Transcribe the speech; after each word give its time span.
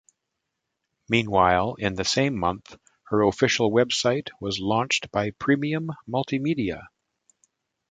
Meanwhile, 1.09 1.75
in 1.75 1.93
the 1.93 2.03
same 2.03 2.35
month, 2.35 2.75
her 3.09 3.21
official 3.21 3.71
website 3.71 4.29
was 4.39 4.57
launched 4.59 5.11
by 5.11 5.29
Premium 5.29 5.91
Multimedia. 6.09 6.87